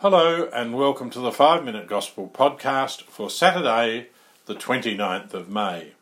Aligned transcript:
Hello, 0.00 0.48
and 0.52 0.74
welcome 0.74 1.10
to 1.10 1.18
the 1.18 1.32
5 1.32 1.64
Minute 1.64 1.88
Gospel 1.88 2.30
podcast 2.32 3.02
for 3.02 3.28
Saturday, 3.28 4.10
the 4.46 4.54
29th 4.54 5.34
of 5.34 5.48
May. 5.48 5.94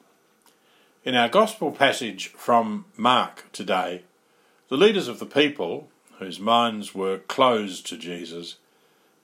In 1.03 1.15
our 1.15 1.31
Gospel 1.31 1.73
passage 1.73 2.27
from 2.33 2.85
Mark 2.99 3.47
today, 3.55 4.03
the 4.69 4.77
leaders 4.77 5.09
of 5.09 5.19
the 5.19 5.25
people, 5.25 5.89
whose 6.19 6.39
minds 6.39 6.95
were 6.95 7.21
closed 7.21 7.87
to 7.87 7.97
Jesus, 7.97 8.57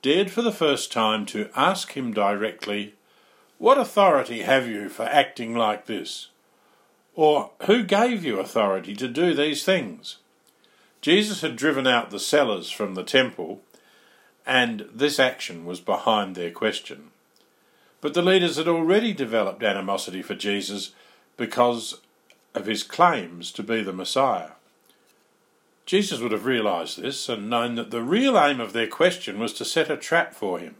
dared 0.00 0.30
for 0.30 0.40
the 0.40 0.50
first 0.50 0.90
time 0.90 1.26
to 1.26 1.50
ask 1.54 1.92
him 1.92 2.14
directly, 2.14 2.94
What 3.58 3.76
authority 3.76 4.40
have 4.40 4.66
you 4.66 4.88
for 4.88 5.02
acting 5.02 5.54
like 5.54 5.84
this? 5.84 6.28
Or 7.14 7.50
who 7.66 7.84
gave 7.84 8.24
you 8.24 8.40
authority 8.40 8.96
to 8.96 9.06
do 9.06 9.34
these 9.34 9.64
things? 9.64 10.16
Jesus 11.02 11.42
had 11.42 11.56
driven 11.56 11.86
out 11.86 12.08
the 12.08 12.18
sellers 12.18 12.70
from 12.70 12.94
the 12.94 13.04
temple 13.04 13.60
and 14.46 14.88
this 14.92 15.18
action 15.18 15.64
was 15.64 15.80
behind 15.80 16.34
their 16.34 16.50
question. 16.50 17.10
But 18.00 18.14
the 18.14 18.22
leaders 18.22 18.56
had 18.56 18.68
already 18.68 19.12
developed 19.12 19.62
animosity 19.62 20.22
for 20.22 20.34
Jesus 20.34 20.92
because 21.36 22.00
of 22.54 22.66
his 22.66 22.82
claims 22.82 23.52
to 23.52 23.62
be 23.62 23.82
the 23.82 23.92
Messiah. 23.92 24.50
Jesus 25.86 26.20
would 26.20 26.32
have 26.32 26.44
realized 26.44 27.00
this 27.00 27.28
and 27.28 27.50
known 27.50 27.74
that 27.76 27.90
the 27.90 28.02
real 28.02 28.38
aim 28.38 28.60
of 28.60 28.72
their 28.72 28.86
question 28.86 29.38
was 29.38 29.52
to 29.54 29.64
set 29.64 29.90
a 29.90 29.96
trap 29.96 30.34
for 30.34 30.58
him. 30.58 30.76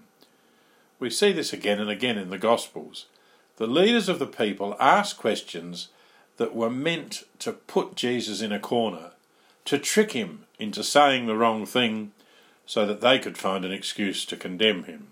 We 0.98 1.10
see 1.10 1.32
this 1.32 1.52
again 1.52 1.80
and 1.80 1.90
again 1.90 2.18
in 2.18 2.30
the 2.30 2.38
Gospels. 2.38 3.06
The 3.56 3.66
leaders 3.66 4.08
of 4.08 4.18
the 4.18 4.26
people 4.26 4.76
asked 4.78 5.18
questions 5.18 5.88
that 6.36 6.54
were 6.54 6.70
meant 6.70 7.24
to 7.40 7.52
put 7.52 7.96
Jesus 7.96 8.40
in 8.40 8.52
a 8.52 8.60
corner, 8.60 9.10
to 9.64 9.78
trick 9.78 10.12
him 10.12 10.44
into 10.58 10.82
saying 10.82 11.26
the 11.26 11.36
wrong 11.36 11.66
thing, 11.66 12.12
so 12.66 12.86
that 12.86 13.00
they 13.00 13.18
could 13.18 13.38
find 13.38 13.64
an 13.64 13.72
excuse 13.72 14.24
to 14.26 14.36
condemn 14.36 14.84
him. 14.84 15.08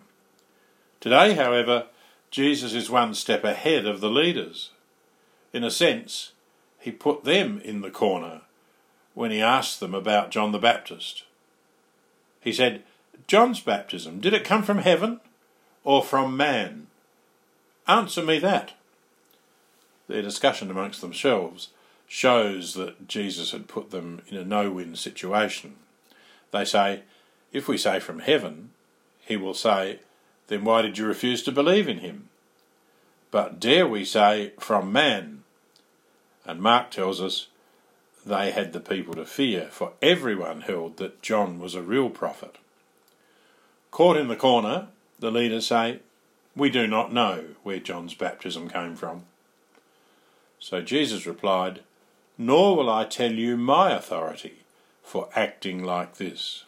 Today, 1.00 1.34
however, 1.34 1.86
Jesus 2.30 2.74
is 2.74 2.90
one 2.90 3.14
step 3.14 3.44
ahead 3.44 3.86
of 3.86 4.00
the 4.00 4.10
leaders. 4.10 4.70
In 5.52 5.64
a 5.64 5.70
sense, 5.70 6.32
he 6.78 6.90
put 6.90 7.24
them 7.24 7.60
in 7.64 7.80
the 7.80 7.90
corner 7.90 8.42
when 9.14 9.30
he 9.30 9.42
asked 9.42 9.80
them 9.80 9.94
about 9.94 10.30
John 10.30 10.52
the 10.52 10.58
Baptist. 10.58 11.24
He 12.40 12.52
said, 12.52 12.82
John's 13.26 13.60
baptism, 13.60 14.20
did 14.20 14.32
it 14.32 14.44
come 14.44 14.62
from 14.62 14.78
heaven 14.78 15.20
or 15.84 16.02
from 16.02 16.36
man? 16.36 16.86
Answer 17.86 18.22
me 18.22 18.38
that. 18.38 18.72
Their 20.08 20.22
discussion 20.22 20.70
amongst 20.70 21.00
themselves 21.00 21.68
shows 22.06 22.74
that 22.74 23.06
Jesus 23.06 23.52
had 23.52 23.68
put 23.68 23.90
them 23.90 24.22
in 24.28 24.36
a 24.36 24.44
no 24.44 24.70
win 24.70 24.96
situation. 24.96 25.76
They 26.50 26.64
say, 26.64 27.02
if 27.52 27.68
we 27.68 27.76
say 27.76 28.00
from 28.00 28.20
heaven, 28.20 28.70
he 29.20 29.36
will 29.36 29.54
say, 29.54 30.00
Then 30.48 30.64
why 30.64 30.82
did 30.82 30.98
you 30.98 31.06
refuse 31.06 31.42
to 31.44 31.52
believe 31.52 31.88
in 31.88 31.98
him? 31.98 32.28
But 33.30 33.60
dare 33.60 33.86
we 33.86 34.04
say 34.04 34.52
from 34.58 34.92
man? 34.92 35.44
And 36.44 36.60
Mark 36.60 36.90
tells 36.90 37.20
us 37.20 37.48
they 38.24 38.50
had 38.50 38.72
the 38.72 38.80
people 38.80 39.14
to 39.14 39.24
fear, 39.24 39.68
for 39.70 39.92
everyone 40.02 40.62
held 40.62 40.96
that 40.98 41.22
John 41.22 41.58
was 41.58 41.74
a 41.74 41.82
real 41.82 42.10
prophet. 42.10 42.56
Caught 43.90 44.16
in 44.16 44.28
the 44.28 44.36
corner, 44.36 44.88
the 45.18 45.30
leaders 45.30 45.66
say, 45.66 46.00
We 46.54 46.70
do 46.70 46.86
not 46.86 47.12
know 47.12 47.44
where 47.62 47.78
John's 47.78 48.14
baptism 48.14 48.68
came 48.68 48.94
from. 48.94 49.24
So 50.58 50.82
Jesus 50.82 51.26
replied, 51.26 51.80
Nor 52.36 52.76
will 52.76 52.90
I 52.90 53.04
tell 53.04 53.32
you 53.32 53.56
my 53.56 53.92
authority 53.92 54.64
for 55.02 55.28
acting 55.34 55.82
like 55.82 56.16
this. 56.16 56.64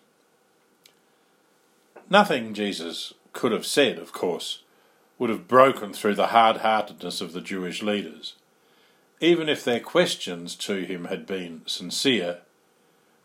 Nothing 2.12 2.52
Jesus 2.52 3.14
could 3.32 3.52
have 3.52 3.64
said, 3.64 3.98
of 3.98 4.12
course, 4.12 4.62
would 5.18 5.30
have 5.30 5.48
broken 5.48 5.94
through 5.94 6.16
the 6.16 6.26
hard 6.26 6.58
heartedness 6.58 7.22
of 7.22 7.32
the 7.32 7.40
Jewish 7.40 7.82
leaders. 7.82 8.34
Even 9.22 9.48
if 9.48 9.64
their 9.64 9.80
questions 9.80 10.54
to 10.56 10.84
him 10.84 11.06
had 11.06 11.24
been 11.24 11.62
sincere, 11.64 12.40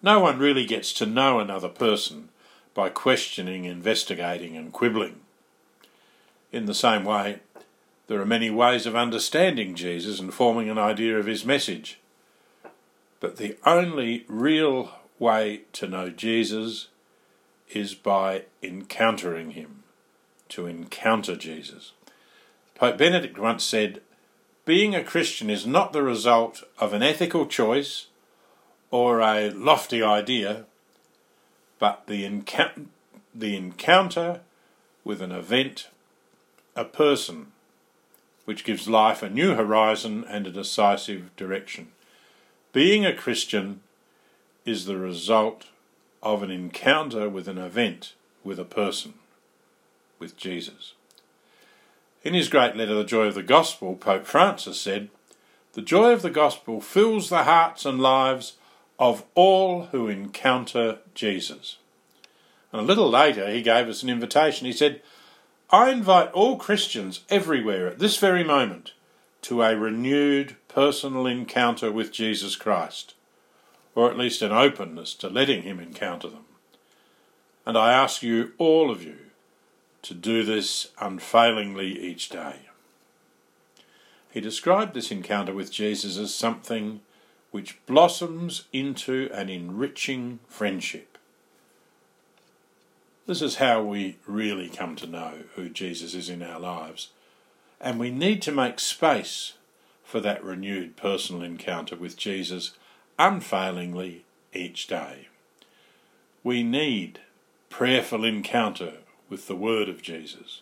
no 0.02 0.22
one 0.22 0.40
really 0.40 0.66
gets 0.66 0.94
to 0.94 1.06
know 1.06 1.42
another 1.42 1.68
person 1.68 2.30
by 2.74 2.88
questioning, 2.88 3.66
investigating, 3.66 4.56
and 4.56 4.72
quibbling. 4.72 5.20
In 6.54 6.66
the 6.66 6.74
same 6.74 7.04
way, 7.04 7.42
there 8.08 8.22
are 8.22 8.26
many 8.26 8.50
ways 8.50 8.86
of 8.86 8.96
understanding 8.96 9.76
Jesus 9.76 10.18
and 10.18 10.34
forming 10.34 10.70
an 10.70 10.78
idea 10.78 11.20
of 11.20 11.26
his 11.26 11.44
message. 11.44 12.00
But 13.20 13.36
the 13.36 13.58
only 13.66 14.24
real 14.30 14.94
way 15.20 15.64
to 15.74 15.90
know 15.90 16.10
Jesus 16.10 16.88
is 17.72 17.94
by 17.94 18.44
encountering 18.64 19.52
him, 19.52 19.84
to 20.50 20.66
encounter 20.66 21.36
Jesus. 21.36 21.92
Pope 22.76 22.98
Benedict 22.98 23.38
once 23.38 23.64
said, 23.64 24.02
Being 24.66 24.96
a 24.96 25.04
Christian 25.04 25.50
is 25.50 25.66
not 25.66 25.94
the 25.94 26.04
result 26.04 26.64
of 26.80 26.94
an 26.94 27.04
ethical 27.04 27.46
choice 27.46 28.08
or 28.92 29.20
a 29.20 29.50
lofty 29.50 30.02
idea, 30.02 30.66
but 31.80 32.08
the, 32.08 32.24
encou- 32.24 32.86
the 33.34 33.56
encounter 33.56 34.42
with 35.04 35.22
an 35.22 35.32
event, 35.32 35.90
a 36.76 36.86
person, 36.86 37.48
which 38.46 38.64
gives 38.64 38.88
life 38.88 39.22
a 39.22 39.30
new 39.30 39.56
horizon 39.56 40.24
and 40.30 40.48
a 40.48 40.52
decisive 40.52 41.36
direction. 41.36 41.90
Being 42.72 43.06
a 43.06 43.16
Christian 43.16 43.82
is 44.66 44.86
the 44.86 44.98
result 44.98 45.66
of 46.22 46.44
an 46.44 46.52
encounter 46.52 47.30
with 47.30 47.48
an 47.48 47.58
event, 47.58 48.14
with 48.44 48.60
a 48.60 48.66
person, 48.66 49.14
with 50.20 50.38
Jesus. 50.38 50.94
In 52.24 52.34
his 52.34 52.50
great 52.50 52.76
letter, 52.76 52.96
The 52.96 53.04
Joy 53.04 53.28
of 53.28 53.36
the 53.36 53.44
Gospel, 53.44 53.96
Pope 53.96 54.26
Francis 54.26 54.80
said, 54.80 55.10
The 55.74 55.82
joy 55.82 56.12
of 56.12 56.22
the 56.22 56.30
gospel 56.30 56.82
fills 56.82 57.30
the 57.30 57.44
hearts 57.44 57.86
and 57.86 58.02
lives 58.02 58.54
of 59.00 59.24
all 59.36 59.86
who 59.86 60.08
encounter 60.08 61.00
Jesus. 61.14 61.78
And 62.72 62.82
a 62.82 62.86
little 62.86 63.10
later, 63.10 63.50
he 63.50 63.62
gave 63.62 63.88
us 63.88 64.04
an 64.04 64.10
invitation. 64.10 64.66
He 64.66 64.74
said, 64.74 65.02
I 65.70 65.92
invite 65.92 66.32
all 66.32 66.58
Christians 66.58 67.22
everywhere 67.30 67.88
at 67.88 68.00
this 68.00 68.18
very 68.18 68.44
moment 68.44 68.94
to 69.44 69.62
a 69.62 69.76
renewed 69.76 70.56
personal 70.68 71.26
encounter 71.28 71.92
with 71.92 72.12
Jesus 72.12 72.56
Christ 72.56 73.14
or 73.98 74.12
at 74.12 74.18
least 74.18 74.44
an 74.44 74.52
openness 74.52 75.16
to 75.16 75.28
letting 75.28 75.64
Him 75.64 75.80
encounter 75.80 76.30
them. 76.30 76.46
And 77.66 77.76
I 77.76 77.92
ask 77.92 78.22
you, 78.22 78.52
all 78.60 78.92
of 78.92 79.04
you, 79.04 79.18
to 80.04 80.14
do 80.14 80.44
this 80.44 80.92
unfailingly 81.02 82.00
each 82.00 82.30
day. 82.30 82.58
He 84.30 84.40
described 84.40 84.94
this 84.94 85.10
encounter 85.10 85.52
with 85.52 85.72
Jesus 85.72 86.16
as 86.20 86.36
something 86.36 87.02
which 87.50 87.84
blossoms 87.88 88.66
into 88.72 89.32
an 89.34 89.50
enriching 89.50 90.42
friendship. 90.48 91.18
This 93.26 93.42
is 93.42 93.56
how 93.56 93.82
we 93.82 94.18
really 94.28 94.70
come 94.70 94.96
to 94.98 95.08
know 95.08 95.40
who 95.56 95.70
Jesus 95.70 96.14
is 96.14 96.30
in 96.30 96.44
our 96.44 96.60
lives, 96.60 97.10
and 97.82 98.00
we 98.00 98.12
need 98.12 98.44
to 98.44 98.52
make 98.52 98.80
space 98.80 99.54
for 100.04 100.20
that 100.20 100.44
renewed 100.44 100.98
personal 100.98 101.42
encounter 101.42 101.96
with 101.96 102.16
Jesus 102.16 102.74
unfailingly 103.18 104.24
each 104.54 104.88
day. 104.88 105.28
We 106.44 106.64
need 106.64 107.20
prayerful 107.70 108.24
encounter 108.24 108.94
with 109.30 109.48
the 109.48 109.56
Word 109.56 109.90
of 109.90 110.02
Jesus. 110.02 110.62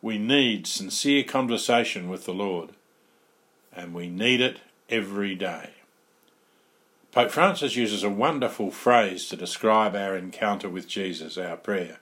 We 0.00 0.18
need 0.18 0.66
sincere 0.66 1.24
conversation 1.24 2.08
with 2.08 2.24
the 2.24 2.34
Lord, 2.34 2.70
and 3.74 3.94
we 3.94 4.08
need 4.08 4.40
it 4.40 4.60
every 4.88 5.34
day. 5.34 5.70
Pope 7.12 7.30
Francis 7.30 7.76
uses 7.76 8.02
a 8.02 8.10
wonderful 8.10 8.70
phrase 8.70 9.28
to 9.28 9.36
describe 9.36 9.96
our 9.96 10.16
encounter 10.16 10.68
with 10.68 10.86
Jesus, 10.86 11.38
our 11.38 11.56
prayer. 11.56 11.98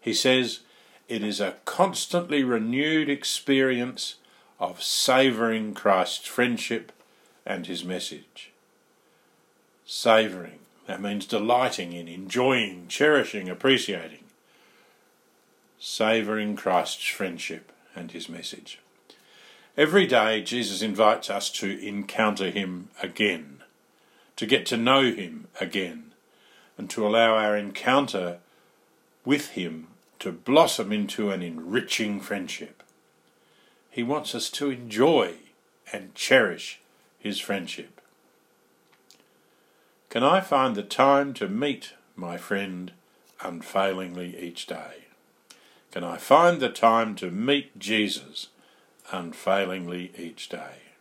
He 0.00 0.12
says, 0.12 0.60
It 1.08 1.22
is 1.22 1.40
a 1.40 1.56
constantly 1.64 2.44
renewed 2.44 3.08
experience 3.08 4.16
of 4.60 4.82
savouring 4.82 5.74
Christ's 5.74 6.26
friendship 6.26 6.92
and 7.46 7.66
his 7.66 7.84
message 7.84 8.52
savouring. 9.86 10.58
That 10.86 11.00
means 11.00 11.26
delighting 11.26 11.92
in, 11.92 12.08
enjoying, 12.08 12.86
cherishing, 12.88 13.48
appreciating. 13.48 14.24
Savouring 15.78 16.56
Christ's 16.56 17.06
friendship 17.06 17.72
and 17.94 18.10
his 18.12 18.28
message. 18.28 18.80
Every 19.76 20.06
day, 20.06 20.42
Jesus 20.42 20.82
invites 20.82 21.28
us 21.30 21.50
to 21.52 21.84
encounter 21.84 22.50
him 22.50 22.88
again, 23.02 23.62
to 24.36 24.46
get 24.46 24.66
to 24.66 24.76
know 24.76 25.02
him 25.12 25.48
again, 25.60 26.12
and 26.78 26.88
to 26.90 27.06
allow 27.06 27.34
our 27.36 27.56
encounter 27.56 28.38
with 29.24 29.50
him 29.50 29.88
to 30.20 30.32
blossom 30.32 30.92
into 30.92 31.30
an 31.30 31.42
enriching 31.42 32.20
friendship. 32.20 32.82
He 33.90 34.02
wants 34.02 34.34
us 34.34 34.48
to 34.50 34.70
enjoy 34.70 35.34
and 35.92 36.14
cherish 36.14 36.80
his 37.18 37.38
friendship. 37.38 38.00
Can 40.14 40.22
I 40.22 40.40
find 40.40 40.76
the 40.76 40.84
time 40.84 41.34
to 41.34 41.48
meet 41.48 41.94
my 42.14 42.36
friend 42.36 42.92
unfailingly 43.40 44.38
each 44.38 44.64
day? 44.64 45.06
Can 45.90 46.04
I 46.04 46.18
find 46.18 46.60
the 46.60 46.68
time 46.68 47.16
to 47.16 47.32
meet 47.32 47.76
Jesus 47.80 48.46
unfailingly 49.10 50.12
each 50.16 50.48
day? 50.48 50.92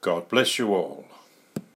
God 0.00 0.30
bless 0.30 0.58
you 0.58 0.72
all. 0.74 1.04